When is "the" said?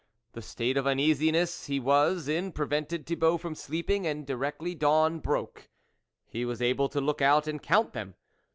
0.33-0.41